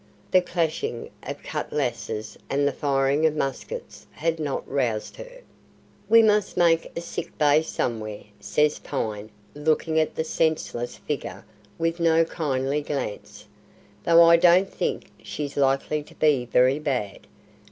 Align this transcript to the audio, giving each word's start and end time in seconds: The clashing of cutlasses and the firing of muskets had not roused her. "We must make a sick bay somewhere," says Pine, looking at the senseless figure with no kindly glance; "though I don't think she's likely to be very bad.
The 0.31 0.41
clashing 0.41 1.11
of 1.21 1.43
cutlasses 1.43 2.35
and 2.49 2.67
the 2.67 2.71
firing 2.71 3.27
of 3.27 3.35
muskets 3.35 4.07
had 4.13 4.39
not 4.39 4.67
roused 4.67 5.15
her. 5.17 5.41
"We 6.09 6.23
must 6.23 6.57
make 6.57 6.91
a 6.97 7.01
sick 7.01 7.37
bay 7.37 7.61
somewhere," 7.61 8.23
says 8.39 8.79
Pine, 8.79 9.29
looking 9.53 9.99
at 9.99 10.15
the 10.15 10.23
senseless 10.23 10.97
figure 10.97 11.45
with 11.77 11.99
no 11.99 12.25
kindly 12.25 12.81
glance; 12.81 13.45
"though 14.03 14.23
I 14.23 14.37
don't 14.37 14.73
think 14.73 15.11
she's 15.21 15.55
likely 15.55 16.01
to 16.01 16.15
be 16.15 16.45
very 16.45 16.79
bad. 16.79 17.27